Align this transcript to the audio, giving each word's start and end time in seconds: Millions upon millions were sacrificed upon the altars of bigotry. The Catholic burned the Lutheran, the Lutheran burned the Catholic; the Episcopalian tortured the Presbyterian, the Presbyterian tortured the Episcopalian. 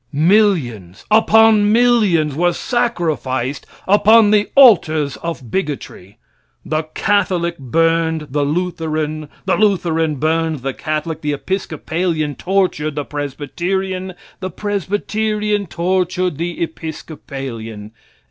Millions 0.13 1.05
upon 1.11 1.71
millions 1.71 2.33
were 2.33 2.53
sacrificed 2.53 3.67
upon 3.87 4.31
the 4.31 4.49
altars 4.55 5.15
of 5.17 5.51
bigotry. 5.51 6.17
The 6.65 6.85
Catholic 6.95 7.59
burned 7.59 8.29
the 8.31 8.41
Lutheran, 8.41 9.29
the 9.45 9.57
Lutheran 9.57 10.15
burned 10.15 10.61
the 10.63 10.73
Catholic; 10.73 11.21
the 11.21 11.33
Episcopalian 11.33 12.33
tortured 12.33 12.95
the 12.95 13.05
Presbyterian, 13.05 14.15
the 14.39 14.49
Presbyterian 14.49 15.67
tortured 15.67 16.39
the 16.39 16.63
Episcopalian. 16.63 17.91